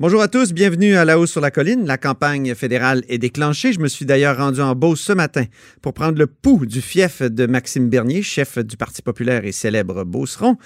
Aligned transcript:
Bonjour 0.00 0.22
à 0.22 0.28
tous, 0.28 0.52
bienvenue 0.52 0.94
à 0.94 1.04
La 1.04 1.18
Haut 1.18 1.26
sur 1.26 1.40
la 1.40 1.50
Colline. 1.50 1.84
La 1.84 1.98
campagne 1.98 2.54
fédérale 2.54 3.02
est 3.08 3.18
déclenchée. 3.18 3.72
Je 3.72 3.80
me 3.80 3.88
suis 3.88 4.06
d'ailleurs 4.06 4.36
rendu 4.36 4.60
en 4.60 4.76
Beauce 4.76 5.00
ce 5.00 5.12
matin 5.12 5.42
pour 5.82 5.92
prendre 5.92 6.16
le 6.16 6.28
pouls 6.28 6.66
du 6.66 6.80
fief 6.80 7.20
de 7.20 7.46
Maxime 7.46 7.88
Bernier, 7.88 8.22
chef 8.22 8.60
du 8.60 8.76
Parti 8.76 9.02
populaire 9.02 9.44
et 9.44 9.50
célèbre 9.50 10.04
Beauceron. 10.04 10.56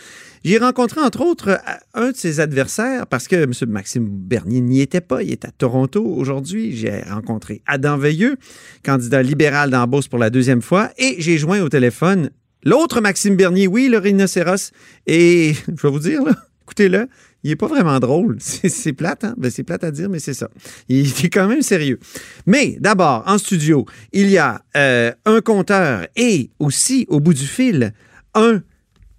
J'y 0.45 0.53
ai 0.53 0.59
rencontré 0.59 1.01
entre 1.01 1.23
autres 1.23 1.59
un 1.95 2.11
de 2.11 2.15
ses 2.15 2.41
adversaires 2.41 3.07
parce 3.07 3.27
que 3.27 3.37
M. 3.37 3.53
Maxime 3.69 4.07
Bernier 4.07 4.61
n'y 4.61 4.83
était 4.83 5.01
pas. 5.01 5.23
Il 5.23 5.31
est 5.31 5.47
à 5.47 5.51
Toronto 5.51 6.05
aujourd'hui. 6.05 6.77
J'ai 6.77 7.01
rencontré 7.01 7.63
Adam 7.65 7.97
Veilleux, 7.97 8.37
candidat 8.85 9.23
libéral 9.23 9.71
dans 9.71 9.87
Beauce 9.87 10.09
pour 10.09 10.19
la 10.19 10.29
deuxième 10.29 10.61
fois, 10.61 10.91
et 10.99 11.17
j'ai 11.21 11.39
joint 11.39 11.63
au 11.63 11.71
téléphone 11.71 12.29
l'autre 12.65 13.01
Maxime 13.01 13.37
Bernier, 13.37 13.67
oui, 13.67 13.89
le 13.89 13.97
rhinocéros. 13.97 14.73
Et 15.07 15.55
je 15.75 15.87
vais 15.87 15.91
vous 15.91 16.01
dire, 16.01 16.21
écoutez-le, 16.65 17.09
il 17.45 17.51
n'est 17.51 17.57
pas 17.57 17.67
vraiment 17.67 17.99
drôle. 17.99 18.37
C'est 18.41 18.93
plate, 18.93 19.25
hein? 19.25 19.35
Ben, 19.37 19.51
c'est 19.51 19.65
plate 19.65 19.85
à 19.85 19.91
dire, 19.91 20.09
mais 20.09 20.19
c'est 20.19 20.35
ça. 20.35 20.49
Il 20.89 21.07
est 21.07 21.33
quand 21.33 21.49
même 21.49 21.63
sérieux. 21.63 21.99
Mais 22.47 22.77
d'abord, 22.79 23.25
en 23.27 23.39
studio, 23.39 23.87
il 24.13 24.31
y 24.31 24.39
a 24.39 24.63
euh, 24.77 25.13
un 25.25 25.41
compteur 25.41 26.07
et 26.17 26.51
aussi, 26.59 27.07
au 27.09 27.21
bout 27.21 27.35
du 27.35 27.47
fil, 27.47 27.93
un 28.35 28.63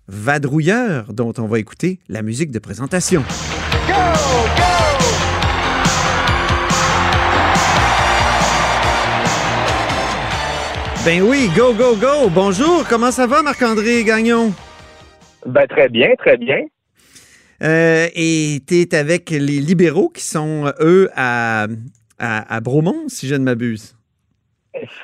vadrouilleur 0.07 1.13
dont 1.13 1.33
on 1.37 1.47
va 1.47 1.59
écouter 1.59 1.99
la 2.09 2.21
musique 2.21 2.51
de 2.51 2.59
présentation. 2.59 3.21
Go, 3.87 3.93
go! 3.93 4.63
Ben 11.05 11.21
oui, 11.21 11.49
go, 11.55 11.73
go, 11.73 11.97
go! 11.97 12.29
Bonjour, 12.33 12.85
comment 12.87 13.11
ça 13.11 13.27
va, 13.27 13.41
Marc-André 13.41 14.05
Gagnon? 14.05 14.53
Ben 15.45 15.67
très 15.67 15.89
bien, 15.89 16.15
très 16.17 16.37
bien. 16.37 16.65
Euh, 17.61 18.07
et 18.15 18.59
tu 18.67 18.75
es 18.75 18.95
avec 18.95 19.29
les 19.29 19.59
libéraux 19.59 20.09
qui 20.09 20.23
sont, 20.23 20.71
eux, 20.79 21.09
à, 21.15 21.67
à, 22.19 22.59
Bromont, 22.61 23.07
si 23.07 23.27
je 23.27 23.35
ne 23.35 23.43
m'abuse. 23.43 23.95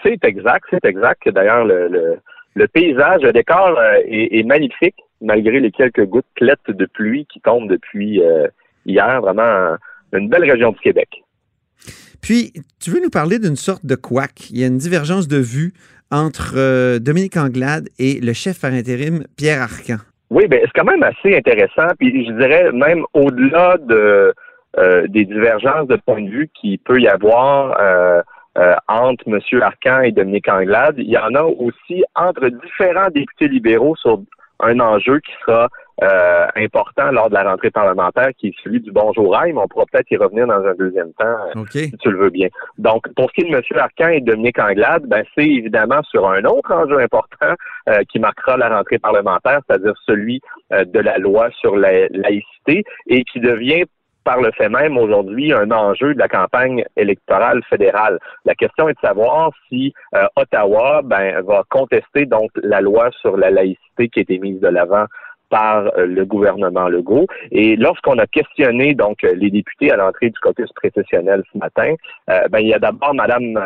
C'est 0.03 0.23
exact, 0.23 0.65
c'est 0.69 0.85
exact. 0.85 1.29
D'ailleurs, 1.29 1.65
le, 1.65 2.19
le, 2.55 2.67
paysage, 2.67 3.21
le 3.21 3.31
décor 3.31 3.77
euh, 3.77 3.99
est, 4.05 4.43
magnifique, 4.43 4.95
malgré 5.21 5.59
les 5.59 5.71
quelques 5.71 6.05
gouttelettes 6.05 6.69
de 6.69 6.85
pluie 6.85 7.27
qui 7.31 7.39
tombent 7.41 7.69
depuis 7.69 8.21
euh, 8.21 8.47
hier. 8.85 9.21
Vraiment 9.21 9.77
une 10.13 10.27
belle 10.27 10.49
région 10.49 10.71
du 10.71 10.79
Québec. 10.79 11.09
Puis, 12.21 12.51
tu 12.81 12.89
veux 12.89 12.99
nous 13.01 13.11
parler 13.11 13.39
d'une 13.39 13.55
sorte 13.55 13.85
de 13.85 13.95
couac? 13.95 14.49
Il 14.49 14.57
y 14.57 14.63
a 14.63 14.67
une 14.67 14.77
divergence 14.77 15.27
de 15.27 15.37
vue 15.37 15.73
entre 16.11 16.97
Dominique 16.97 17.37
Anglade 17.37 17.87
et 17.99 18.19
le 18.19 18.33
chef 18.33 18.59
par 18.59 18.73
intérim 18.73 19.23
Pierre 19.37 19.61
Arcan. 19.61 19.99
Oui, 20.29 20.47
ben 20.47 20.61
c'est 20.63 20.79
quand 20.79 20.89
même 20.89 21.03
assez 21.03 21.35
intéressant. 21.35 21.87
Puis 21.97 22.25
je 22.25 22.31
dirais 22.33 22.71
même 22.71 23.03
au-delà 23.13 23.77
de 23.77 24.33
euh, 24.77 25.07
des 25.07 25.25
divergences 25.25 25.87
de 25.87 25.95
point 25.95 26.21
de 26.21 26.29
vue 26.29 26.49
qui 26.53 26.77
peut 26.77 26.99
y 27.01 27.07
avoir 27.07 27.75
euh, 27.81 28.21
euh, 28.59 28.75
entre 28.87 29.23
M. 29.27 29.39
Arcan 29.61 30.01
et 30.01 30.11
Dominique 30.11 30.47
Anglade, 30.47 30.95
il 30.99 31.09
y 31.09 31.17
en 31.17 31.33
a 31.33 31.41
aussi 31.41 32.03
entre 32.15 32.47
différents 32.49 33.09
députés 33.09 33.47
libéraux 33.47 33.95
sur 33.95 34.21
un 34.59 34.79
enjeu 34.79 35.19
qui 35.21 35.31
sera 35.41 35.69
euh, 36.01 36.47
important 36.55 37.11
lors 37.11 37.29
de 37.29 37.33
la 37.33 37.43
rentrée 37.43 37.71
parlementaire, 37.71 38.29
qui 38.37 38.47
est 38.47 38.55
celui 38.63 38.79
du 38.79 38.91
bonjour 38.91 39.37
mais 39.43 39.53
on 39.55 39.67
pourra 39.67 39.85
peut-être 39.91 40.09
y 40.11 40.15
revenir 40.15 40.47
dans 40.47 40.63
un 40.63 40.73
deuxième 40.75 41.11
temps, 41.13 41.25
euh, 41.55 41.65
si 41.69 41.91
tu 41.97 42.09
le 42.09 42.17
veux 42.17 42.29
bien. 42.29 42.47
Donc, 42.77 43.03
pour 43.15 43.29
ce 43.29 43.33
qui 43.33 43.41
est 43.41 43.51
de 43.51 43.55
M. 43.55 43.61
Arcan 43.77 44.07
et 44.07 44.21
de 44.21 44.31
Dominique 44.31 44.59
Anglade, 44.59 45.03
ben, 45.07 45.23
c'est 45.35 45.45
évidemment 45.45 46.01
sur 46.09 46.29
un 46.29 46.43
autre 46.45 46.73
enjeu 46.73 46.99
important 46.99 47.53
euh, 47.89 47.99
qui 48.09 48.19
marquera 48.19 48.55
la 48.55 48.69
rentrée 48.69 48.97
parlementaire, 48.97 49.59
c'est-à-dire 49.67 49.93
celui 50.05 50.39
de 50.71 50.99
la 50.99 51.17
loi 51.17 51.49
sur 51.59 51.75
la 51.75 52.07
laïcité, 52.09 52.83
et 53.07 53.23
qui 53.25 53.39
devient 53.39 53.83
par 54.23 54.39
le 54.39 54.51
fait 54.51 54.69
même 54.69 54.97
aujourd'hui 54.97 55.51
un 55.51 55.71
enjeu 55.71 56.13
de 56.13 56.19
la 56.19 56.27
campagne 56.27 56.85
électorale 56.95 57.61
fédérale. 57.69 58.19
La 58.45 58.53
question 58.53 58.87
est 58.87 58.93
de 58.93 58.99
savoir 59.01 59.51
si 59.67 59.93
Ottawa 60.35 61.01
ben, 61.03 61.41
va 61.41 61.63
contester 61.69 62.25
donc 62.25 62.51
la 62.61 62.81
loi 62.81 63.09
sur 63.19 63.35
la 63.35 63.49
laïcité 63.49 64.09
qui 64.09 64.19
a 64.19 64.21
été 64.21 64.37
mise 64.39 64.59
de 64.59 64.67
l'avant 64.67 65.05
par 65.49 65.87
euh, 65.97 66.05
le 66.05 66.25
gouvernement 66.25 66.87
Legault. 66.87 67.27
Et 67.51 67.75
lorsqu'on 67.75 68.17
a 68.17 68.27
questionné 68.27 68.93
donc 68.93 69.23
euh, 69.23 69.33
les 69.35 69.49
députés 69.49 69.91
à 69.91 69.97
l'entrée 69.97 70.29
du 70.29 70.39
caucus 70.39 70.71
précessionnel 70.73 71.43
ce 71.51 71.57
matin, 71.57 71.95
euh, 72.29 72.47
ben, 72.49 72.59
il 72.59 72.67
y 72.67 72.73
a 72.73 72.79
d'abord 72.79 73.13
Mme 73.13 73.59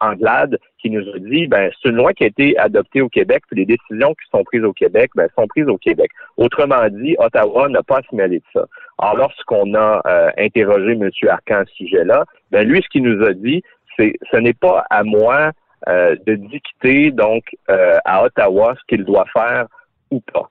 Anglade 0.00 0.58
qui 0.78 0.90
nous 0.90 1.08
a 1.14 1.18
dit 1.18 1.46
ben 1.46 1.70
c'est 1.80 1.88
une 1.88 1.96
loi 1.96 2.12
qui 2.12 2.24
a 2.24 2.26
été 2.26 2.58
adoptée 2.58 3.00
au 3.00 3.08
Québec, 3.08 3.42
puis 3.48 3.60
les 3.60 3.66
décisions 3.66 4.14
qui 4.14 4.28
sont 4.30 4.44
prises 4.44 4.64
au 4.64 4.72
Québec 4.72 5.10
ben, 5.14 5.28
sont 5.36 5.46
prises 5.46 5.68
au 5.68 5.78
Québec. 5.78 6.10
Autrement 6.36 6.88
dit, 6.90 7.16
Ottawa 7.18 7.68
n'a 7.68 7.82
pas 7.82 7.98
à 7.98 8.02
se 8.08 8.14
mêler 8.14 8.38
de 8.38 8.44
ça. 8.52 8.66
Alors 8.98 9.16
lorsqu'on 9.16 9.74
a 9.74 10.02
interrogé 10.36 10.92
M. 10.92 11.10
Arcan 11.28 11.62
à 11.62 11.64
ce 11.66 11.74
sujet-là, 11.74 12.24
ben 12.50 12.66
lui 12.66 12.82
ce 12.82 12.88
qu'il 12.88 13.02
nous 13.02 13.24
a 13.24 13.32
dit, 13.32 13.62
c'est 13.96 14.14
ce 14.30 14.36
n'est 14.36 14.54
pas 14.54 14.84
à 14.90 15.04
moi 15.04 15.52
de 15.86 16.34
dicter 16.34 17.10
donc 17.10 17.44
à 17.68 18.24
Ottawa 18.24 18.74
ce 18.78 18.84
qu'il 18.88 19.04
doit 19.04 19.26
faire 19.32 19.66
ou 20.10 20.20
pas. 20.20 20.48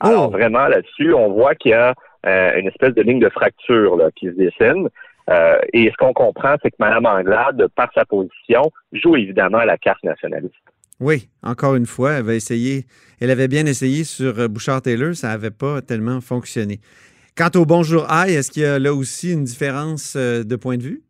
Alors, 0.00 0.28
oh. 0.28 0.30
vraiment, 0.30 0.68
là-dessus, 0.68 1.14
on 1.14 1.32
voit 1.32 1.54
qu'il 1.54 1.70
y 1.70 1.74
a 1.74 1.94
euh, 2.26 2.58
une 2.58 2.68
espèce 2.68 2.94
de 2.94 3.02
ligne 3.02 3.20
de 3.20 3.28
fracture 3.28 3.96
là, 3.96 4.10
qui 4.14 4.26
se 4.26 4.32
dessine. 4.32 4.88
Euh, 5.28 5.58
et 5.72 5.90
ce 5.90 5.96
qu'on 5.96 6.12
comprend, 6.12 6.56
c'est 6.62 6.70
que 6.70 6.76
Mme 6.78 7.06
Anglade, 7.06 7.66
par 7.74 7.88
sa 7.94 8.04
position, 8.04 8.70
joue 8.92 9.16
évidemment 9.16 9.58
à 9.58 9.64
la 9.64 9.78
carte 9.78 10.02
nationaliste. 10.04 10.54
Oui, 10.98 11.28
encore 11.42 11.74
une 11.74 11.86
fois, 11.86 12.12
elle 12.12 12.18
avait 12.18 12.36
essayé, 12.36 12.86
elle 13.20 13.30
avait 13.30 13.48
bien 13.48 13.66
essayé 13.66 14.04
sur 14.04 14.38
euh, 14.38 14.48
Bouchard-Taylor, 14.48 15.14
ça 15.14 15.28
n'avait 15.28 15.50
pas 15.50 15.82
tellement 15.82 16.20
fonctionné. 16.20 16.80
Quant 17.36 17.50
au 17.54 17.66
Bonjour 17.66 18.10
Aïe, 18.10 18.34
est-ce 18.34 18.50
qu'il 18.50 18.62
y 18.62 18.66
a 18.66 18.78
là 18.78 18.94
aussi 18.94 19.32
une 19.32 19.44
différence 19.44 20.16
de 20.16 20.56
point 20.56 20.78
de 20.78 20.82
vue? 20.82 21.02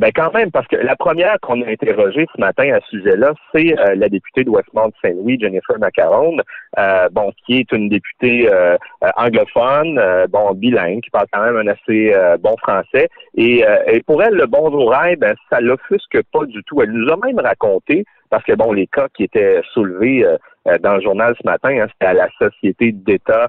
Ben 0.00 0.12
quand 0.14 0.32
même, 0.32 0.50
parce 0.50 0.66
que 0.66 0.76
la 0.76 0.96
première 0.96 1.38
qu'on 1.40 1.60
a 1.60 1.66
interrogée 1.66 2.26
ce 2.34 2.40
matin 2.40 2.72
à 2.72 2.80
ce 2.80 2.96
sujet-là, 2.96 3.34
c'est 3.54 3.78
euh, 3.78 3.94
la 3.96 4.08
députée 4.08 4.44
de 4.44 4.48
Westmount-Saint-Louis, 4.48 5.38
Jennifer 5.38 5.78
Macaron, 5.78 6.38
euh, 6.78 7.08
bon, 7.12 7.30
qui 7.44 7.58
est 7.58 7.70
une 7.72 7.90
députée 7.90 8.48
euh, 8.50 8.78
anglophone, 9.18 10.00
bon, 10.30 10.54
bilingue, 10.54 11.02
qui 11.02 11.10
parle 11.10 11.26
quand 11.30 11.44
même 11.44 11.56
un 11.56 11.66
assez 11.66 12.14
bon 12.40 12.56
français. 12.56 13.10
Et, 13.36 13.62
pour 14.06 14.22
elle, 14.22 14.36
le 14.36 14.46
bonjour 14.46 14.90
ben, 15.18 15.34
ça 15.50 15.60
l'offusque 15.60 16.18
pas 16.32 16.46
du 16.46 16.62
tout. 16.64 16.80
Elle 16.80 16.92
nous 16.92 17.12
a 17.12 17.18
même 17.22 17.38
raconté, 17.38 18.06
parce 18.30 18.44
que 18.44 18.54
bon, 18.54 18.72
les 18.72 18.86
cas 18.86 19.08
qui 19.14 19.24
étaient 19.24 19.60
soulevés 19.74 20.24
dans 20.80 20.94
le 20.94 21.02
journal 21.02 21.34
ce 21.38 21.46
matin, 21.46 21.78
hein, 21.78 21.88
c'était 21.92 22.06
à 22.06 22.14
la 22.14 22.28
société 22.38 22.92
d'État 22.92 23.48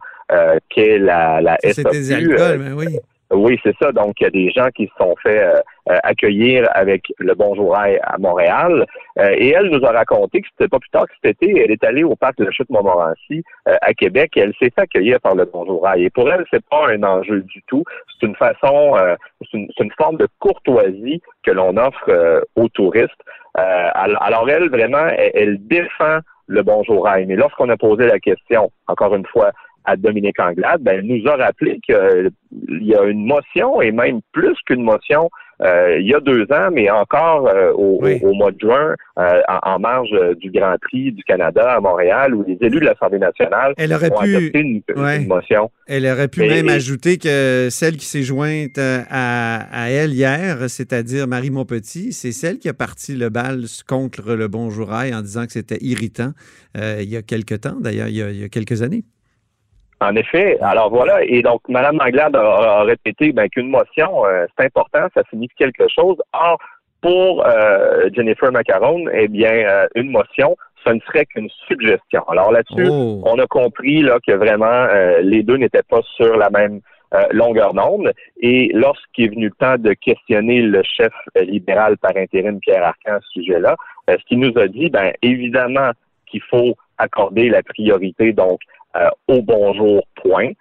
qu'est 0.67 0.97
la, 0.97 1.39
la 1.39 1.57
C'était 1.63 1.91
des 1.91 2.11
alcools, 2.11 2.57
ben 2.57 2.73
oui. 2.73 2.99
Oui, 3.31 3.57
c'est 3.63 3.75
ça. 3.81 3.93
Donc, 3.93 4.19
il 4.19 4.23
y 4.25 4.27
a 4.27 4.29
des 4.29 4.51
gens 4.51 4.67
qui 4.75 4.87
se 4.87 4.93
sont 4.97 5.15
fait 5.23 5.41
euh, 5.41 5.55
euh, 5.89 5.97
accueillir 6.03 6.67
avec 6.73 7.13
le 7.17 7.33
Bonjour 7.33 7.75
à 7.77 8.17
Montréal. 8.19 8.85
Euh, 9.19 9.35
et 9.37 9.49
elle 9.51 9.69
nous 9.69 9.83
a 9.85 9.91
raconté 9.91 10.41
que 10.41 10.47
c'était 10.51 10.67
pas 10.67 10.79
plus 10.79 10.89
tard 10.89 11.05
que 11.05 11.13
cet 11.23 11.41
été, 11.41 11.61
elle 11.63 11.71
est 11.71 11.83
allée 11.85 12.03
au 12.03 12.15
parc 12.15 12.37
de 12.37 12.45
la 12.45 12.51
Chute 12.51 12.69
Montmorency 12.69 13.43
à 13.65 13.93
Québec 13.93 14.31
et 14.35 14.41
elle 14.41 14.53
s'est 14.59 14.71
fait 14.75 14.81
accueillir 14.81 15.19
par 15.21 15.35
le 15.35 15.45
Bonjour 15.45 15.87
Et 15.95 16.09
pour 16.09 16.31
elle, 16.31 16.45
c'est 16.51 16.63
pas 16.65 16.89
un 16.89 17.03
enjeu 17.03 17.41
du 17.41 17.61
tout. 17.67 17.83
C'est 18.19 18.27
une 18.27 18.35
façon, 18.35 18.95
c'est 19.41 19.57
une, 19.57 19.69
une, 19.79 19.91
forme 19.97 20.17
de 20.17 20.27
courtoisie 20.39 21.21
que 21.43 21.51
l'on 21.51 21.77
offre 21.77 22.43
aux 22.55 22.69
touristes. 22.69 23.11
alors 23.55 24.49
elle, 24.49 24.69
vraiment, 24.69 25.07
elle, 25.33 25.57
défend 25.67 26.19
le 26.47 26.63
Bonjour 26.63 27.07
Mais 27.27 27.35
lorsqu'on 27.35 27.69
a 27.69 27.77
posé 27.77 28.07
la 28.07 28.19
question, 28.19 28.71
encore 28.87 29.15
une 29.15 29.25
fois, 29.25 29.51
à 29.85 29.95
Dominique 29.95 30.39
Anglade, 30.39 30.81
ben, 30.81 30.99
elle 30.99 31.05
nous 31.05 31.27
a 31.27 31.35
rappelé 31.35 31.79
qu'il 31.85 32.31
y 32.81 32.95
a 32.95 33.03
une 33.03 33.25
motion, 33.25 33.81
et 33.81 33.91
même 33.91 34.21
plus 34.31 34.55
qu'une 34.65 34.83
motion, 34.83 35.29
euh, 35.61 35.99
il 35.99 36.07
y 36.07 36.13
a 36.13 36.19
deux 36.19 36.43
ans, 36.51 36.69
mais 36.71 36.89
encore 36.89 37.47
euh, 37.47 37.71
au, 37.73 38.33
mois 38.33 38.51
de 38.51 38.59
juin, 38.59 38.95
euh, 39.19 39.41
en, 39.47 39.77
marge 39.77 40.09
du 40.37 40.49
Grand 40.49 40.75
Prix 40.81 41.11
du 41.11 41.23
Canada 41.23 41.73
à 41.73 41.79
Montréal, 41.79 42.33
où 42.33 42.43
les 42.47 42.57
élus 42.61 42.79
de 42.79 42.85
l'Assemblée 42.85 43.19
nationale 43.19 43.73
elle 43.77 43.93
aurait 43.93 44.11
ont 44.11 44.21
pu, 44.21 44.35
adopté 44.35 44.59
une, 44.59 45.27
motion. 45.27 45.69
Elle 45.87 46.07
aurait 46.07 46.29
pu 46.29 46.41
même 46.41 46.69
ajouter 46.69 47.17
que 47.17 47.67
celle 47.69 47.97
qui 47.97 48.05
s'est 48.05 48.23
jointe 48.23 48.77
à, 48.77 49.57
à, 49.71 49.89
elle 49.89 50.13
hier, 50.13 50.67
c'est-à-dire 50.67 51.27
Marie 51.27 51.51
Montpetit, 51.51 52.11
c'est 52.11 52.31
celle 52.31 52.57
qui 52.57 52.67
a 52.67 52.73
parti 52.73 53.15
le 53.15 53.29
bal 53.29 53.65
contre 53.87 54.33
le 54.33 54.47
Bonjourail 54.47 55.13
en 55.13 55.21
disant 55.21 55.45
que 55.45 55.51
c'était 55.51 55.79
irritant 55.81 56.31
il 56.75 57.09
y 57.09 57.17
a 57.17 57.21
quelque 57.21 57.53
temps, 57.53 57.75
d'ailleurs, 57.79 58.07
il, 58.07 58.15
il 58.15 58.41
y 58.41 58.43
a 58.43 58.49
quelques 58.49 58.81
années. 58.81 59.03
En 60.01 60.15
effet. 60.15 60.57
Alors 60.61 60.89
voilà. 60.89 61.23
Et 61.23 61.43
donc, 61.43 61.61
Mme 61.69 61.99
Anglade 62.01 62.35
a, 62.35 62.83
répété 62.83 63.31
ben, 63.31 63.47
qu'une 63.49 63.69
motion, 63.69 64.25
euh, 64.25 64.47
c'est 64.57 64.65
important, 64.65 65.07
ça 65.13 65.21
signifie 65.29 65.55
quelque 65.55 65.85
chose. 65.87 66.17
Or, 66.33 66.57
pour 67.01 67.45
euh, 67.45 68.09
Jennifer 68.11 68.51
Macaron, 68.51 69.05
eh 69.13 69.27
bien, 69.27 69.51
euh, 69.51 69.87
une 69.93 70.09
motion, 70.09 70.57
ce 70.85 70.91
ne 70.91 70.99
serait 71.01 71.27
qu'une 71.27 71.49
suggestion. 71.67 72.27
Alors 72.29 72.51
là-dessus, 72.51 72.87
oh. 72.89 73.21
on 73.25 73.37
a 73.37 73.45
compris 73.45 74.01
là, 74.01 74.17
que 74.25 74.33
vraiment 74.33 74.87
les 75.21 75.43
deux 75.43 75.57
n'étaient 75.57 75.83
pas 75.87 76.01
sur 76.15 76.35
la 76.35 76.49
même 76.49 76.81
longueur 77.31 77.75
d'onde. 77.75 78.11
Et 78.41 78.71
lorsqu'il 78.73 79.25
est 79.25 79.29
venu 79.29 79.45
le 79.45 79.53
temps 79.59 79.77
de 79.77 79.93
questionner 79.93 80.61
le 80.61 80.81
chef 80.83 81.13
libéral 81.35 81.97
par 81.99 82.17
intérim, 82.17 82.59
Pierre 82.59 82.83
Arcan, 82.83 83.17
à 83.17 83.19
ce 83.19 83.41
sujet-là, 83.41 83.75
ce 84.07 84.23
qu'il 84.27 84.39
nous 84.39 84.57
a 84.57 84.67
dit, 84.67 84.89
ben 84.89 85.11
évidemment 85.21 85.91
qu'il 86.25 86.41
faut 86.49 86.73
accorder 86.97 87.49
la 87.49 87.61
priorité 87.61 88.31
donc 88.33 88.59
euh, 88.61 88.80
au 89.27 89.41
bonjour 89.41 90.03
point 90.15 90.51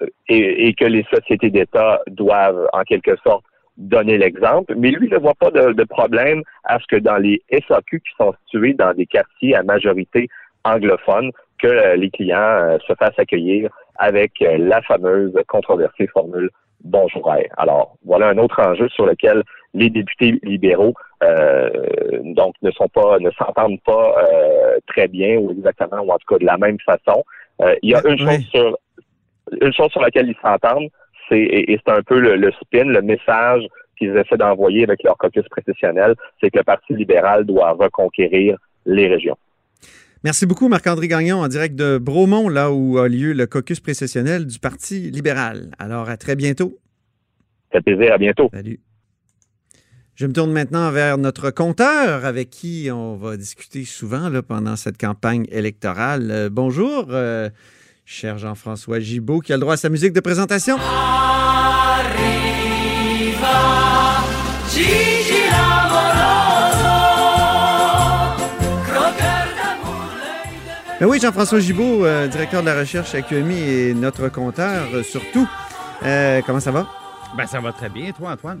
euh, 0.00 0.06
et, 0.28 0.74
que 0.74 0.84
les 0.84 1.04
sociétés 1.12 1.50
d'État 1.50 2.00
doivent 2.08 2.66
en 2.72 2.82
quelque 2.82 3.16
sorte 3.22 3.44
donner 3.76 4.16
l'exemple, 4.16 4.74
mais 4.76 4.90
lui 4.90 5.08
ne 5.08 5.18
voit 5.18 5.34
pas 5.34 5.50
de, 5.50 5.84
problème 5.84 6.42
à 6.64 6.78
ce 6.78 6.86
que 6.86 6.96
dans 6.96 7.16
les 7.16 7.42
SAQ 7.50 8.00
qui 8.00 8.14
sont 8.18 8.32
situés 8.44 8.72
dans 8.72 8.94
des 8.94 9.06
quartiers 9.06 9.54
à 9.56 9.62
majorité 9.62 10.28
anglophone, 10.64 11.30
que 11.58 11.66
euh, 11.66 11.96
les 11.96 12.10
clients 12.10 12.78
se 12.86 12.94
fassent 12.94 13.18
accueillir 13.18 13.70
avec 13.96 14.32
la 14.40 14.80
fameuse 14.82 15.34
controversée 15.48 16.06
formule 16.08 16.50
bonjour. 16.82 17.32
Alors, 17.56 17.96
voilà 18.04 18.28
un 18.28 18.38
autre 18.38 18.60
enjeu 18.60 18.88
sur 18.88 19.06
lequel 19.06 19.42
les 19.72 19.88
députés 19.90 20.38
libéraux 20.42 20.94
donc 22.22 22.54
ne 22.60 22.70
sont 22.72 22.88
pas 22.88 23.18
ne 23.18 23.30
s'entendent 23.30 23.80
pas 23.86 24.14
très 24.86 25.08
bien 25.08 25.38
ou 25.38 25.52
exactement 25.52 26.00
ou 26.00 26.10
en 26.10 26.18
tout 26.18 26.26
cas 26.28 26.38
de 26.38 26.44
la 26.44 26.58
même 26.58 26.78
façon. 26.80 27.24
Euh, 27.62 27.74
il 27.82 27.90
y 27.90 27.94
a 27.94 28.02
une 28.06 28.18
chose 28.18 28.44
sur 28.50 28.78
une 29.60 29.72
chose 29.72 29.90
sur 29.90 30.00
laquelle 30.00 30.28
ils 30.28 30.36
s'entendent, 30.42 30.88
c'est 31.28 31.38
et, 31.38 31.78
c'est 31.84 31.92
un 31.92 32.02
peu 32.02 32.18
le, 32.18 32.50
spin, 32.52 32.84
le 32.84 33.02
message 33.02 33.62
qu'ils 33.98 34.16
essaient 34.16 34.36
d'envoyer 34.36 34.84
avec 34.84 35.02
leur 35.02 35.16
caucus 35.16 35.46
précessionnel, 35.48 36.14
c'est 36.40 36.50
que 36.50 36.58
le 36.58 36.64
Parti 36.64 36.94
libéral 36.94 37.44
doit 37.44 37.72
reconquérir 37.72 38.56
les 38.86 39.06
régions. 39.06 39.36
Merci 40.24 40.46
beaucoup, 40.46 40.68
Marc-André 40.68 41.06
Gagnon, 41.06 41.36
en 41.36 41.48
direct 41.48 41.76
de 41.76 41.98
Bromont, 41.98 42.48
là 42.48 42.72
où 42.72 42.98
a 42.98 43.08
lieu 43.08 43.34
le 43.34 43.46
caucus 43.46 43.78
précessionnel 43.78 44.46
du 44.46 44.58
Parti 44.58 45.10
libéral. 45.10 45.70
Alors, 45.78 46.08
à 46.08 46.16
très 46.16 46.34
bientôt. 46.34 46.78
Ça 47.70 47.80
fait 47.80 47.94
plaisir, 47.94 48.14
à 48.14 48.18
bientôt. 48.18 48.48
Salut. 48.52 48.80
Je 50.16 50.26
me 50.26 50.32
tourne 50.32 50.52
maintenant 50.52 50.92
vers 50.92 51.18
notre 51.18 51.50
compteur 51.50 52.24
avec 52.24 52.48
qui 52.48 52.88
on 52.92 53.16
va 53.16 53.36
discuter 53.36 53.84
souvent 53.84 54.28
là, 54.28 54.42
pendant 54.42 54.76
cette 54.76 54.96
campagne 54.96 55.44
électorale. 55.50 56.30
Euh, 56.30 56.48
bonjour, 56.48 57.06
euh, 57.10 57.50
cher 58.04 58.38
Jean-François 58.38 59.00
Gibault, 59.00 59.40
qui 59.40 59.52
a 59.52 59.56
le 59.56 59.60
droit 59.60 59.74
à 59.74 59.76
sa 59.76 59.88
musique 59.88 60.12
de 60.12 60.20
présentation. 60.20 60.76
Ben 71.00 71.06
oui, 71.08 71.18
Jean-François 71.20 71.58
Gibault, 71.58 72.04
euh, 72.04 72.28
directeur 72.28 72.60
de 72.60 72.66
la 72.66 72.78
recherche 72.78 73.16
à 73.16 73.22
QMI 73.22 73.58
et 73.58 73.94
notre 73.94 74.28
compteur 74.28 74.86
surtout. 75.04 75.48
comment 76.46 76.60
ça 76.60 76.70
va? 76.70 76.86
Ben, 77.36 77.48
ça 77.48 77.58
va 77.60 77.72
très 77.72 77.88
bien, 77.88 78.12
toi, 78.12 78.30
Antoine? 78.30 78.60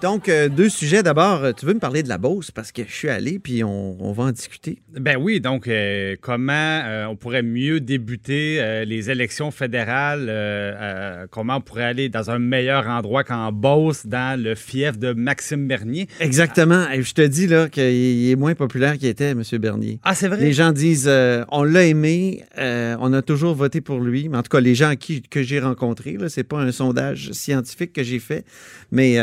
Donc, 0.00 0.28
euh, 0.28 0.48
deux 0.48 0.68
sujets. 0.68 1.02
D'abord, 1.02 1.42
euh, 1.42 1.52
tu 1.52 1.66
veux 1.66 1.74
me 1.74 1.80
parler 1.80 2.04
de 2.04 2.08
la 2.08 2.18
Beauce 2.18 2.52
parce 2.52 2.70
que 2.70 2.82
je 2.86 2.92
suis 2.92 3.08
allé 3.08 3.40
puis 3.40 3.64
on, 3.64 4.12
va 4.12 4.24
en 4.24 4.30
discuter. 4.30 4.78
Ben 4.96 5.16
oui, 5.20 5.40
donc 5.40 5.66
euh, 5.66 6.14
comment 6.20 6.82
on 7.08 7.16
pourrait 7.16 7.42
mieux 7.42 7.80
débuter 7.80 8.84
les 8.86 9.10
élections 9.10 9.50
fédérales, 9.50 11.28
comment 11.30 11.56
on 11.56 11.60
pourrait 11.60 11.84
aller 11.84 12.08
dans 12.08 12.30
un 12.30 12.38
meilleur 12.38 12.86
endroit 12.86 13.24
qu'en 13.24 13.52
Beauce, 13.52 14.06
dans 14.06 14.40
le 14.40 14.54
fief 14.54 14.98
de 14.98 15.12
Maxime 15.12 15.66
Bernier? 15.66 16.08
Exactement. 16.20 16.88
Et 16.90 17.02
je 17.02 17.14
te 17.14 17.22
dis 17.22 17.46
là 17.46 17.68
qu'il 17.68 18.30
est 18.30 18.36
moins 18.36 18.54
populaire 18.54 18.96
qu'il 18.98 19.08
était, 19.08 19.30
M. 19.30 19.42
Bernier. 19.54 19.98
Ah, 20.04 20.14
c'est 20.14 20.28
vrai? 20.28 20.40
Les 20.40 20.52
gens 20.52 20.72
disent 20.72 21.10
on 21.50 21.64
l'a 21.64 21.84
aimé, 21.84 22.44
on 22.56 23.12
a 23.12 23.22
toujours 23.22 23.54
voté 23.54 23.80
pour 23.80 24.00
lui. 24.00 24.28
Mais 24.28 24.38
en 24.38 24.42
tout 24.42 24.50
cas, 24.50 24.60
les 24.60 24.74
gens 24.74 24.94
qui, 24.96 25.22
que 25.22 25.42
j'ai 25.42 25.60
rencontrés, 25.60 26.16
ce 26.28 26.40
n'est 26.40 26.44
pas 26.44 26.58
un 26.60 26.72
sondage 26.72 27.32
scientifique 27.32 27.92
que 27.92 28.02
j'ai 28.02 28.20
fait, 28.20 28.44
mais 28.90 29.18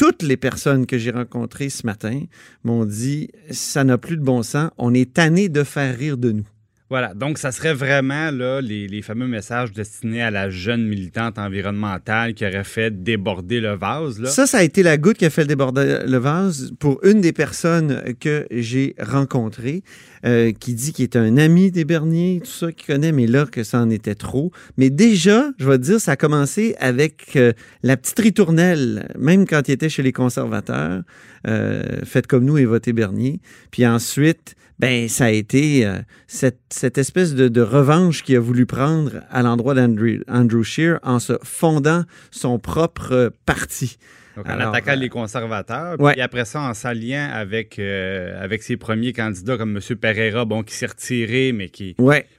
toutes 0.00 0.22
les 0.22 0.38
personnes 0.38 0.86
que 0.86 0.96
j'ai 0.96 1.10
rencontrées 1.10 1.68
ce 1.68 1.84
matin 1.84 2.22
m'ont 2.64 2.86
dit 2.86 3.28
ça 3.50 3.84
n'a 3.84 3.98
plus 3.98 4.16
de 4.16 4.22
bon 4.22 4.42
sens, 4.42 4.70
on 4.78 4.94
est 4.94 5.12
tanné 5.12 5.50
de 5.50 5.62
faire 5.62 5.94
rire 5.94 6.16
de 6.16 6.32
nous. 6.32 6.46
Voilà, 6.90 7.14
donc 7.14 7.38
ça 7.38 7.52
serait 7.52 7.72
vraiment 7.72 8.32
là, 8.32 8.60
les, 8.60 9.00
fameux 9.02 9.28
messages 9.28 9.70
destinés 9.70 10.22
à 10.22 10.32
la 10.32 10.50
jeune 10.50 10.84
militante 10.84 11.38
environnementale 11.38 12.34
qui 12.34 12.44
aurait 12.44 12.64
fait 12.64 12.90
déborder 13.04 13.60
le 13.60 13.76
vase. 13.76 14.24
Ça, 14.24 14.48
ça 14.48 14.58
a 14.58 14.62
été 14.64 14.82
la 14.82 14.98
goutte 14.98 15.18
qui 15.18 15.24
a 15.24 15.30
fait 15.30 15.44
déborder 15.44 16.00
le 16.04 16.18
vase 16.18 16.72
pour 16.80 16.98
une 17.04 17.20
des 17.20 17.32
personnes 17.32 18.02
que 18.18 18.44
j'ai 18.50 18.96
rencontrées, 18.98 19.84
euh, 20.26 20.50
qui 20.50 20.74
dit 20.74 20.92
qu'il 20.92 21.04
est 21.04 21.14
un 21.14 21.36
ami 21.36 21.70
des 21.70 21.84
Berniers, 21.84 22.40
tout 22.42 22.50
ça, 22.50 22.72
qui 22.72 22.86
connaît, 22.86 23.12
mais 23.12 23.28
là, 23.28 23.46
que 23.46 23.62
ça 23.62 23.78
en 23.78 23.88
était 23.88 24.16
trop. 24.16 24.50
Mais 24.76 24.90
déjà, 24.90 25.48
je 25.60 25.68
vais 25.68 25.78
te 25.78 25.84
dire, 25.84 26.00
ça 26.00 26.12
a 26.12 26.16
commencé 26.16 26.74
avec 26.80 27.36
euh, 27.36 27.52
la 27.84 27.96
petite 27.96 28.18
ritournelle, 28.18 29.14
même 29.16 29.46
quand 29.46 29.68
il 29.68 29.72
était 29.72 29.88
chez 29.88 30.02
les 30.02 30.12
conservateurs, 30.12 31.02
euh, 31.46 31.84
faites 32.04 32.26
comme 32.26 32.44
nous 32.44 32.58
et 32.58 32.64
votez 32.64 32.92
Bernier. 32.92 33.40
Puis 33.70 33.86
ensuite, 33.86 34.56
ben 34.80 35.08
ça 35.08 35.26
a 35.26 35.30
été 35.30 35.84
euh, 35.84 35.98
cette, 36.26 36.96
espèce 36.96 37.34
de, 37.34 37.60
revanche 37.60 38.22
qu'il 38.22 38.36
a 38.36 38.40
voulu 38.40 38.64
prendre 38.64 39.20
à 39.30 39.42
l'endroit 39.42 39.74
d'Andrew 39.74 40.22
Andrew 40.26 40.62
Scheer 40.62 40.98
en 41.02 41.18
se 41.18 41.34
fondant 41.42 42.04
son 42.30 42.58
propre 42.58 43.30
parti. 43.44 43.98
Donc, 44.36 44.48
en 44.48 44.60
attaquant 44.60 44.94
les 44.94 45.08
conservateurs, 45.08 45.96
puis 45.98 46.20
après 46.20 46.44
ça, 46.44 46.60
en 46.60 46.74
s'alliant 46.74 47.28
avec, 47.32 47.78
euh, 47.78 48.42
avec 48.42 48.62
ses 48.62 48.76
premiers 48.76 49.12
candidats 49.12 49.56
comme 49.56 49.76
M. 49.76 49.96
Pereira, 49.96 50.44
bon, 50.44 50.62
qui 50.62 50.74
s'est 50.74 50.86
retiré, 50.86 51.52
mais 51.52 51.68
qui, 51.68 51.96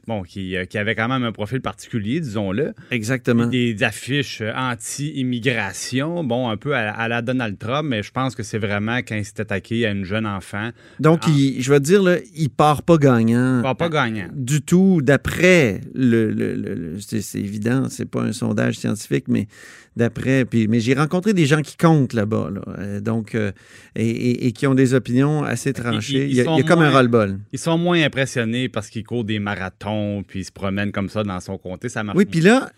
bon, 0.08 0.24
qui, 0.24 0.56
euh, 0.56 0.66
qui, 0.66 0.78
avait 0.78 0.96
quand 0.96 1.10
même 1.10 1.24
un 1.24 1.32
profil 1.32 1.62
particulier, 1.62 2.20
disons-le. 2.20 2.74
Exactement. 2.92 3.48
Des 3.48 3.84
affiches 3.84 4.42
anti-immigration, 4.42 6.24
bon, 6.24 6.50
un 6.50 6.58
peu 6.58 6.76
à, 6.76 7.08
la 7.08 7.22
Donald 7.22 7.58
Trump, 7.58 7.88
mais 7.90 8.04
je 8.04 8.12
pense 8.12 8.36
que 8.36 8.44
c'est 8.44 8.60
vraiment 8.60 8.98
quand 8.98 9.16
il 9.16 9.26
s'est 9.26 9.42
attaqué 9.42 9.86
à 9.86 9.92
une 9.92 10.06
jeune 10.06 10.26
enfant. 10.26 10.70
Donc, 11.00 11.28
il, 11.28 11.62
je 11.62 11.74
veux 11.74 11.80
dire, 11.80 12.02
là, 12.02 12.18
il 12.36 12.50
part 12.50 12.84
pas 12.84 12.98
gagnant. 12.98 13.60
Il 13.60 13.64
part 13.64 13.76
pas 13.76 13.90
gagnant. 13.90 14.30
Du 14.34 14.62
tout, 14.62 15.02
d'après 15.02 15.82
le, 15.94 16.32
le 16.32 16.98
c'est 17.00 17.40
évident, 17.40 17.88
c'est 17.90 18.10
pas 18.10 18.22
un 18.22 18.32
sondage 18.32 18.76
scientifique, 18.76 19.26
mais 19.28 19.48
d'après. 19.96 20.46
Mais 20.70 20.80
j'ai 20.80 20.94
rencontré 20.94 21.34
des 21.34 21.46
gens 21.46 21.62
qui 21.62 21.78
comptent 21.78 21.91
là-bas, 22.14 22.50
euh, 22.80 23.00
donc, 23.00 23.36
euh, 23.36 23.52
et, 23.96 24.52
qui 24.52 24.68
ont 24.68 24.76
des 24.76 24.94
opinions 24.94 25.44
assez 25.44 25.74
tranchées. 25.74 26.28
il, 26.28 26.34
y 26.34 26.42
a, 26.42 26.64
comme 26.64 26.82
un 26.82 26.92
roll-ball. 26.92 27.40
Ils 27.52 27.60
sont 27.60 27.78
moins 27.78 28.02
impressionnés 28.02 28.70
parce 28.70 28.90
qu'ils 28.90 29.04
courent 29.04 29.24
des 29.24 29.40
marathons, 29.40 30.24
puis 30.28 30.40
ils 30.42 30.46
se 30.46 30.52
promènent 30.52 30.92
comme 30.92 31.10
ça 31.10 31.24
dans 31.24 31.40
son 31.40 31.58
comté. 31.58 31.90
Ça 31.90 32.04
marche. 32.04 32.18
Oui, 32.18 32.26
puis 32.26 32.42
là, 32.42 32.72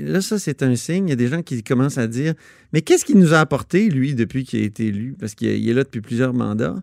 là, 0.00 0.20
ça, 0.20 0.38
c'est 0.38 0.62
un 0.62 0.76
signe. 0.76 1.08
Il 1.08 1.10
y 1.10 1.12
a 1.12 1.16
des 1.16 1.28
gens 1.28 1.42
qui 1.42 1.62
commencent 1.62 1.98
à 1.98 2.06
dire 2.06 2.34
Mais 2.72 2.82
qu'est-ce 2.82 3.04
qu'il 3.04 3.18
nous 3.18 3.34
a 3.34 3.40
apporté, 3.40 3.88
lui, 3.88 4.14
depuis 4.14 4.44
qu'il 4.44 4.62
a 4.62 4.64
été 4.64 4.86
élu? 4.86 5.14
Parce 5.18 5.34
qu'il 5.34 5.68
est 5.68 5.74
là 5.74 5.84
depuis 5.84 6.00
plusieurs 6.00 6.34
mandats. 6.34 6.76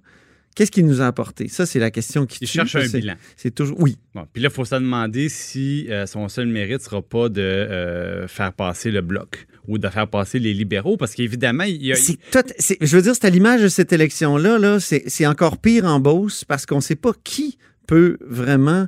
Qu'est-ce 0.56 0.70
qu'il 0.70 0.86
nous 0.86 1.02
a 1.02 1.08
apporté? 1.08 1.48
Ça, 1.48 1.66
c'est 1.66 1.80
la 1.80 1.90
question 1.90 2.28
qui 2.28 2.38
Il 2.42 2.48
cherche 2.48 2.76
un 2.76 2.88
bilan. 2.88 3.16
C'est 3.36 3.56
toujours... 3.56 3.80
Oui. 3.80 3.98
Bon, 4.14 4.28
puis 4.32 4.44
là, 4.44 4.50
il 4.52 4.54
faut 4.54 4.66
se 4.66 4.76
demander 4.76 5.28
si 5.28 5.88
euh, 5.90 6.06
son 6.06 6.30
seul 6.30 6.46
mérite 6.46 6.80
ne 6.80 6.84
sera 6.84 7.02
pas 7.02 7.28
de 7.30 8.26
faire 8.28 8.54
passer 8.54 8.92
le 8.92 9.02
bloc 9.02 9.48
ou 9.68 9.78
de 9.78 9.88
faire 9.88 10.08
passer 10.08 10.40
les 10.40 10.54
libéraux, 10.54 10.98
parce 10.98 11.14
qu'évidemment, 11.14 11.64
il 11.64 11.86
y 11.86 11.94
a... 11.94 11.96
je 11.96 12.96
veux 12.96 13.02
dire, 13.02 13.14
c'est 13.14 13.26
à 13.26 13.30
l'image 13.30 13.62
de 13.62 13.68
cette 13.68 13.94
élection-là, 13.94 14.60
-là, 14.60 14.80
c'est 15.08 15.26
encore 15.26 15.58
pire 15.58 15.86
en 15.86 16.00
Beauce 16.00 16.44
parce 16.44 16.66
qu'on 16.66 16.78
ne 16.78 16.82
sait 16.82 16.96
pas 16.96 17.14
qui 17.24 17.58
peut 17.88 18.18
vraiment 18.22 18.88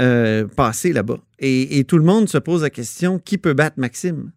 euh, 0.00 0.46
passer 0.46 0.92
là-bas. 0.92 1.18
Et, 1.38 1.84
tout 1.84 1.98
le 1.98 2.04
monde 2.04 2.28
se 2.28 2.38
pose 2.38 2.62
la 2.62 2.70
question, 2.70 3.18
qui 3.18 3.38
peut 3.38 3.54
battre 3.54 3.78
Maxime? 3.78 4.30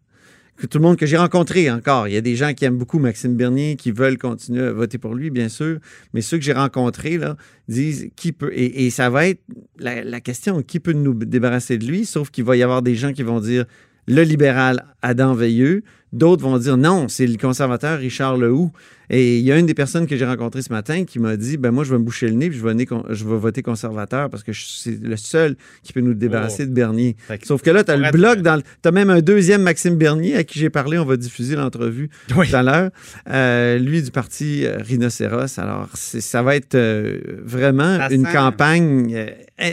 Tout 0.70 0.78
le 0.78 0.82
monde 0.82 0.96
que 0.96 1.06
j'ai 1.06 1.16
rencontré 1.16 1.70
encore, 1.70 2.06
il 2.06 2.12
y 2.12 2.16
a 2.18 2.20
des 2.20 2.36
gens 2.36 2.52
qui 2.52 2.66
aiment 2.66 2.76
beaucoup 2.76 2.98
Maxime 2.98 3.34
Bernier, 3.34 3.76
qui 3.76 3.92
veulent 3.92 4.18
continuer 4.18 4.62
à 4.62 4.72
voter 4.72 4.98
pour 4.98 5.14
lui, 5.14 5.30
bien 5.30 5.48
sûr, 5.48 5.78
mais 6.12 6.20
ceux 6.20 6.36
que 6.36 6.44
j'ai 6.44 6.52
rencontrés 6.52 7.16
là, 7.16 7.36
disent 7.68 8.10
qui 8.14 8.32
peut. 8.32 8.50
Et, 8.54 8.90
ça 8.90 9.08
va 9.08 9.26
être 9.28 9.42
la, 9.78 10.20
question, 10.20 10.62
qui 10.62 10.80
peut 10.80 10.92
nous 10.92 11.14
débarrasser 11.14 11.78
de 11.78 11.86
lui, 11.86 12.04
sauf 12.04 12.30
qu'il 12.30 12.44
va 12.44 12.56
y 12.56 12.62
avoir 12.62 12.82
des 12.82 12.94
gens 12.94 13.14
qui 13.14 13.22
vont 13.22 13.40
dire 13.40 13.64
le 14.10 14.22
libéral 14.22 14.84
Adam 15.02 15.34
Veilleux. 15.34 15.82
D'autres 16.12 16.42
vont 16.42 16.58
dire 16.58 16.76
non, 16.76 17.06
c'est 17.06 17.26
le 17.26 17.36
conservateur 17.36 18.00
Richard 18.00 18.36
Lehoux. 18.36 18.72
Et 19.12 19.38
il 19.38 19.44
y 19.44 19.52
a 19.52 19.58
une 19.58 19.66
des 19.66 19.74
personnes 19.74 20.06
que 20.08 20.16
j'ai 20.16 20.24
rencontrées 20.24 20.62
ce 20.62 20.72
matin 20.72 21.04
qui 21.04 21.20
m'a 21.20 21.36
dit 21.36 21.56
ben 21.56 21.70
moi, 21.70 21.84
je 21.84 21.92
vais 21.92 21.98
me 21.98 22.04
boucher 22.04 22.26
le 22.28 22.34
nez 22.34 22.48
puis 22.48 22.58
je 22.58 22.66
vais, 22.66 22.86
je 23.10 23.24
vais 23.24 23.36
voter 23.36 23.62
conservateur 23.62 24.28
parce 24.28 24.42
que 24.42 24.52
c'est 24.52 25.00
le 25.00 25.16
seul 25.16 25.56
qui 25.84 25.92
peut 25.92 26.00
nous 26.00 26.14
débarrasser 26.14 26.66
de 26.66 26.72
Bernier. 26.72 27.16
Sauf 27.44 27.62
que 27.62 27.70
là, 27.70 27.84
tu 27.84 27.92
as 27.92 27.96
le 27.96 28.10
blog 28.10 28.42
dans 28.42 28.60
Tu 28.60 28.88
as 28.88 28.90
même 28.90 29.10
un 29.10 29.20
deuxième 29.20 29.62
Maxime 29.62 29.96
Bernier 29.96 30.36
à 30.36 30.42
qui 30.42 30.58
j'ai 30.58 30.70
parlé. 30.70 30.98
On 30.98 31.04
va 31.04 31.16
diffuser 31.16 31.54
l'entrevue 31.54 32.10
tout 32.26 32.40
à 32.52 32.62
l'heure. 32.64 32.90
Euh, 33.28 33.78
lui 33.78 34.02
du 34.02 34.10
parti 34.10 34.64
euh, 34.64 34.78
Rhinocéros. 34.78 35.58
Alors, 35.58 35.88
ça 35.94 36.42
va 36.42 36.56
être 36.56 36.74
euh, 36.74 37.18
vraiment 37.44 38.08
une 38.10 38.26
campagne. 38.26 39.26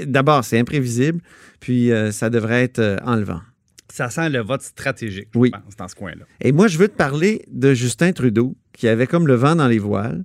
D'abord, 0.05 0.43
c'est 0.43 0.59
imprévisible. 0.59 1.19
Puis, 1.59 1.91
ça 2.11 2.29
devrait 2.29 2.63
être 2.63 2.97
enlevant. 3.03 3.41
Ça 3.97 4.09
sent 4.11 4.29
le 4.29 4.39
vote 4.41 4.61
stratégique, 4.61 5.29
je 5.33 5.39
Oui. 5.39 5.49
pense, 5.49 5.75
dans 5.75 5.87
ce 5.87 5.95
coin-là. 5.95 6.25
Et 6.41 6.51
moi, 6.51 6.67
je 6.67 6.77
veux 6.77 6.87
te 6.87 6.95
parler 6.95 7.41
de 7.51 7.73
Justin 7.73 8.11
Trudeau, 8.11 8.55
qui 8.73 8.87
avait 8.87 9.07
comme 9.07 9.25
le 9.27 9.33
vent 9.33 9.55
dans 9.55 9.67
les 9.67 9.79
voiles. 9.79 10.23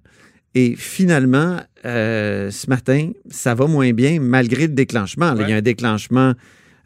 Et 0.54 0.76
finalement, 0.76 1.58
euh, 1.86 2.50
ce 2.50 2.68
matin, 2.68 3.10
ça 3.30 3.54
va 3.54 3.66
moins 3.66 3.92
bien 3.92 4.20
malgré 4.20 4.66
le 4.66 4.74
déclenchement. 4.74 5.32
Là, 5.32 5.36
Ouais. 5.36 5.44
Il 5.44 5.50
y 5.50 5.52
a 5.54 5.56
un 5.56 5.62
déclenchement, 5.62 6.34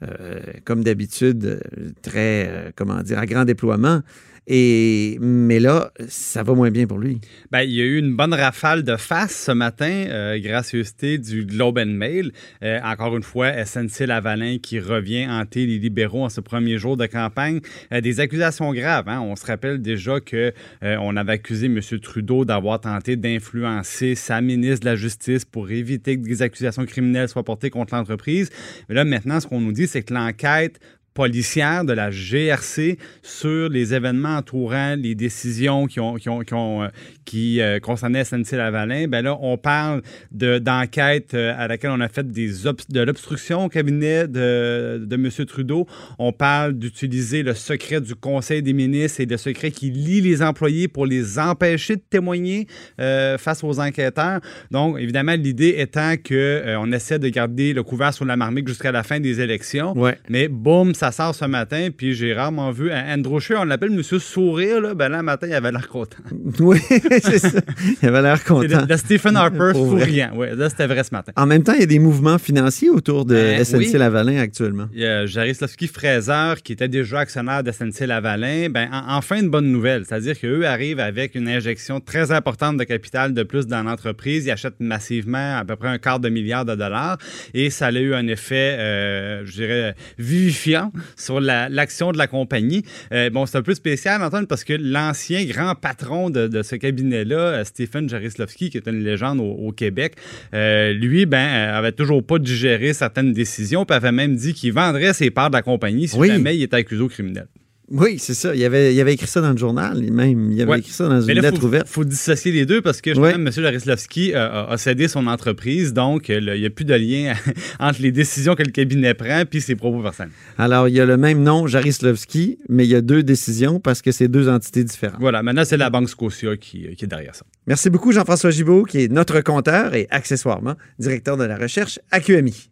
euh, 0.05 0.39
comme 0.65 0.85
d'habitude, 0.85 1.45
euh, 1.45 1.91
très, 2.03 2.47
euh, 2.49 2.71
comment 2.77 3.03
dire, 3.03 3.19
à 3.19 3.27
grand 3.27 3.45
déploiement. 3.45 4.03
Et, 4.49 5.19
mais 5.21 5.59
là, 5.59 5.91
ça 6.09 6.45
va 6.45 6.55
moins 6.55 6.71
bien 6.71 6.87
pour 6.87 6.99
lui. 6.99 7.21
Ben, 7.51 7.63
il 7.63 7.73
y 7.73 7.81
a 7.81 7.85
eu 7.85 7.99
une 7.99 8.15
bonne 8.15 8.33
rafale 8.33 8.85
de 8.85 8.97
face 8.97 9.45
ce 9.47 9.53
matin, 9.53 10.05
euh, 10.09 10.39
gracieuseté 10.39 11.19
du 11.19 11.45
Globe 11.45 11.79
and 11.79 11.87
Mail. 11.87 12.31
Euh, 12.63 12.79
encore 12.85 13.17
une 13.17 13.25
fois, 13.25 13.65
SNC 13.65 14.07
Lavalin 14.07 14.59
qui 14.59 14.79
revient 14.79 15.27
hanter 15.29 15.67
les 15.67 15.79
libéraux 15.79 16.25
en 16.25 16.29
ce 16.29 16.41
premier 16.41 16.79
jour 16.79 16.97
de 16.97 17.07
campagne. 17.07 17.61
Euh, 17.93 18.01
des 18.01 18.21
accusations 18.21 18.73
graves. 18.73 19.09
hein. 19.09 19.21
On 19.21 19.35
se 19.35 19.47
rappelle 19.47 19.83
déjà 19.83 20.21
que 20.21 20.53
euh, 20.85 20.97
on 21.01 21.17
avait 21.17 21.33
accusé 21.33 21.67
M. 21.67 21.81
Trudeau 22.01 22.45
d'avoir 22.45 22.81
tenté 22.81 23.17
d'influencer 23.17 24.15
sa 24.15 24.41
ministre 24.41 24.81
de 24.81 24.91
la 24.91 24.97
Justice 24.97 25.45
pour 25.45 25.71
éviter 25.71 26.17
que 26.17 26.23
des 26.23 26.43
accusations 26.43 26.85
criminelles 26.87 27.29
soient 27.29 27.43
portées 27.45 27.71
contre 27.71 27.95
l'entreprise. 27.95 28.51
Mais 28.89 28.95
là, 28.95 29.05
maintenant, 29.05 29.41
ce 29.41 29.49
qu'on 29.49 29.61
nous 29.61 29.73
dit, 29.73 29.89
c'est 29.89 30.03
que 30.03 30.15
l'enquête 30.15 30.79
policière 31.17 31.85
de 31.85 31.93
la 31.95 32.11
GRC 32.11 32.99
sur 33.23 33.69
les 33.71 33.95
événements 33.95 34.37
entourant 34.37 34.95
les 34.97 35.15
décisions 35.15 35.87
qui 35.87 35.99
ont, 35.99 36.15
qui 36.17 36.29
ont, 36.29 36.41
qui 36.41 36.55
ont, 36.55 36.83
euh, 36.83 36.89
qui 37.25 37.61
euh, 37.61 37.81
concernaient 37.81 38.23
SNC-Lavalin, 38.23 39.09
ben 39.09 39.23
là, 39.23 39.37
on 39.41 39.57
parle 39.57 40.03
de- 40.31 40.59
d'enquête 40.59 41.33
euh, 41.35 41.55
à 41.57 41.67
laquelle 41.69 41.91
on 41.91 42.01
a 42.01 42.09
fait 42.09 42.31
des 42.31 42.51
de 42.91 43.01
l'obstruction 43.01 43.65
au 43.65 43.69
cabinet 43.69 44.29
de, 44.29 45.03
de 45.05 45.15
M. 45.17 45.31
Trudeau. 45.47 45.87
On 46.19 46.33
parle 46.33 46.75
d'utiliser 46.75 47.43
le 47.43 47.55
secret 47.55 48.01
du 48.01 48.15
Conseil 48.15 48.63
des 48.63 48.75
ministres 48.75 49.21
et 49.23 49.27
le 49.27 49.37
secret 49.39 49.71
qui 49.71 49.91
lie 49.91 50.21
les 50.21 50.43
employés 50.43 50.87
pour 50.89 51.07
les 51.07 51.39
empêcher 51.39 51.97
de 51.97 52.03
témoigner 52.11 52.67
euh, 53.01 53.39
face 53.39 53.65
aux 53.65 53.81
enquêteurs. 53.81 54.41
Donc, 54.71 54.99
évidemment, 55.01 55.33
l'idée 55.35 55.75
étant 55.79 56.15
que 56.23 56.35
euh, 56.35 56.79
on 56.79 56.93
essaie 56.93 57.19
de 57.19 57.29
garder 57.29 57.73
le 57.73 57.83
couvert 57.83 58.13
sur 58.13 58.25
la 58.27 58.37
marmite 58.37 58.69
jusqu'à 58.69 58.93
la 58.93 59.03
fin 59.03 59.19
des 59.21 59.41
élections. 59.41 59.97
Ouais. 59.97 60.19
Mais 60.29 60.49
boum, 60.49 60.95
ça 60.95 61.06
sort 61.13 61.35
ce 61.35 61.45
matin, 61.45 61.89
puis 61.97 62.15
j'ai 62.15 62.35
rarement 62.35 62.71
vu 62.71 62.91
un 62.93 63.15
Andrew 63.15 63.39
Scheer, 63.41 63.59
on 63.61 63.65
l'appelle 63.65 63.91
Monsieur 63.91 64.19
Sourire, 64.19 64.81
là, 64.81 64.95
ben 64.95 65.09
là, 65.09 65.19
le 65.19 65.23
matin, 65.23 65.47
il 65.49 65.55
avait 65.55 65.73
l'air 65.73 65.89
content. 65.89 66.19
Oui, 66.61 66.79
c'est 66.89 67.39
ça. 67.39 67.61
Il 68.03 68.09
avait 68.09 68.23
l'air 68.23 68.43
content. 68.45 68.81
le, 68.83 68.87
le 68.89 68.97
Stephen 68.97 69.37
Harper 69.37 69.73
souriant. 69.75 70.31
Ouais, 70.35 70.55
là, 70.55 70.69
c'était 70.71 70.87
vrai 70.87 71.03
ce 71.05 71.11
matin. 71.13 71.33
En 71.37 71.47
même 71.47 71.63
temps, 71.63 71.73
il 71.75 71.81
y 71.81 71.85
a 71.85 71.87
des 71.87 71.99
mouvements 71.99 72.39
financiers 72.39 72.91
autour 72.91 73.25
de 73.25 73.35
Ben, 73.35 73.65
SNC 73.65 73.77
oui. 73.79 73.93
Lavalin 73.95 74.39
actuellement. 74.39 74.87
Il 74.95 75.01
y 75.01 75.07
a 75.07 75.27
Jarislavski 75.27 75.87
Fraser, 75.89 76.55
qui 76.63 76.73
était 76.73 76.89
déjà 76.89 77.21
actionnaire 77.21 77.63
de 77.63 77.71
SNC 77.73 78.07
Lavalin, 78.07 78.69
ben, 78.71 78.89
en- 78.93 79.17
enfin 79.17 79.41
une 79.41 79.51
bonne 79.51 79.71
nouvelle. 79.71 80.05
C'est-à-dire 80.07 80.39
qu'eux 80.39 80.67
arrivent 80.67 81.01
avec 81.01 81.35
une 81.35 81.49
injection 81.49 82.01
très 82.01 82.33
importante 82.33 82.77
de 82.79 82.85
capital 82.85 83.35
de 83.35 83.43
plus 83.43 83.67
dans 83.67 83.83
l'entreprise. 83.83 84.47
Ils 84.47 84.51
achètent 84.51 84.81
massivement 84.81 85.59
à 85.59 85.65
peu 85.65 85.77
près 85.77 85.89
un 85.89 85.99
quart 85.99 86.21
de 86.21 86.29
milliard 86.29 86.65
de 86.65 86.75
dollars 86.75 87.19
et 87.55 87.71
ça 87.71 87.87
a 87.87 87.93
eu 87.93 88.15
un 88.15 88.27
effet, 88.29 88.77
euh, 88.79 89.43
je 89.45 89.53
dirais, 89.53 89.95
vivifiant 90.19 90.93
sur 91.17 91.41
la- 91.41 91.69
l'action 91.69 92.13
de 92.13 92.19
la 92.19 92.27
compagnie. 92.27 92.83
Euh, 93.13 93.31
bon, 93.31 93.47
c'est 93.47 93.59
un 93.59 93.63
peu 93.63 93.75
spécial, 93.75 94.23
Antoine, 94.23 94.47
parce 94.47 94.65
que 94.65 94.73
l'ancien 94.73 95.45
grand 95.45 95.75
patron 95.75 96.31
de, 96.31 96.47
de 96.49 96.63
ce 96.63 96.77
cabinet-là, 96.77 97.37
euh, 97.37 97.65
Stephen 97.65 98.09
Jarislavski, 98.09 98.71
qui 98.71 98.77
est 98.79 98.87
une 98.89 99.03
légende 99.03 99.41
au, 99.41 99.45
au 99.51 99.73
Québec, 99.73 100.15
euh, 100.55 100.93
lui, 100.93 101.27
ben, 101.27 101.39
avait 101.73 101.93
toujours 101.93 102.25
pas 102.25 102.39
digéré 102.39 102.93
certaines 102.93 103.33
décisions, 103.33 103.85
puis 103.85 103.97
avait 103.97 104.13
même 104.13 104.37
dit 104.37 104.55
qu'il 104.55 104.73
vendrait 104.73 105.13
ses 105.15 105.31
parts 105.31 105.51
de 105.51 105.57
la 105.57 105.63
compagnie 105.63 106.09
si 106.09 106.17
Oui. 106.17 106.29
jamais 106.29 106.57
il 106.57 106.63
était 106.63 106.77
accusé 106.77 107.03
au 107.03 107.09
criminel. 107.09 107.47
Oui, 107.89 108.19
c'est 108.19 108.35
ça. 108.35 108.55
Il 108.55 108.65
avait, 108.65 108.93
il 108.95 109.01
avait 109.01 109.15
écrit 109.15 109.29
ça 109.29 109.41
dans 109.41 109.53
le 109.53 109.57
journal, 109.57 110.03
même. 110.11 110.51
Il 110.51 110.61
avait 110.61 110.71
Ouais. 110.73 110.79
écrit 110.81 110.91
ça 110.93 111.09
dans 111.09 111.21
Mais 111.25 111.33
une 111.35 111.41
là, 111.41 111.51
lettre 111.51 111.61
faut, 111.61 111.67
ouverte. 111.67 111.87
faut 111.87 112.05
dissocier 112.05 112.51
les 112.51 112.67
deux 112.67 112.83
parce 112.83 113.01
que 113.01 113.11
Ouais. 113.11 113.29
justement, 113.31 113.47
M. 113.47 113.53
Jarislavski 113.53 114.33
euh, 114.35 114.39
a, 114.49 114.73
a 114.73 114.77
cédé 114.77 115.07
son 115.07 115.27
entreprise, 115.29 115.93
donc 115.93 116.27
là, 116.29 116.57
il 116.57 116.61
n'y 116.61 116.67
a 116.67 116.71
plus 116.71 116.85
de 116.85 116.95
lien 116.95 117.35
entre 117.79 118.03
les 118.03 118.11
décisions 118.11 118.57
que 118.57 118.65
le 118.65 118.73
cabinet 118.73 119.15
prend 119.15 119.45
puis 119.49 119.61
ses 119.61 119.77
propos 119.77 120.03
personnels. 120.03 120.33
Alors, 120.59 120.89
il 120.89 120.95
y 120.97 121.01
a 121.01 121.05
le 121.07 121.17
même 121.17 121.43
nom, 121.45 121.67
Jarislavski, 121.67 122.59
mais 122.69 122.85
il 122.87 122.91
y 122.91 122.95
a 122.97 123.01
deux 123.03 123.23
décisions 123.23 123.79
parce 123.79 124.03
que 124.03 124.11
c'est 124.11 124.29
deux 124.29 124.49
entités 124.49 124.83
différentes. 124.83 125.21
Voilà, 125.21 125.43
maintenant, 125.45 125.65
c'est 125.65 125.77
la 125.77 125.89
Banque 125.91 126.09
Scotia 126.09 126.57
qui, 126.57 126.87
euh, 126.87 126.95
qui 126.95 127.05
est 127.05 127.09
derrière 127.09 127.35
ça. 127.37 127.45
Merci 127.69 127.89
beaucoup, 127.91 128.11
Jean-François 128.13 128.51
Gibault, 128.51 128.83
qui 128.85 129.03
est 129.05 129.13
notre 129.13 129.41
compteur 129.43 129.95
et 129.95 130.07
accessoirement 130.11 130.75
directeur 130.99 131.37
de 131.37 131.45
la 131.45 131.57
recherche 131.57 132.01
à 132.11 132.21
QMI. 132.21 132.69